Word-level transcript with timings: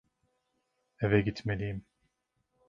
Eve 1.01 1.21
gitmeliyim. 1.21 1.85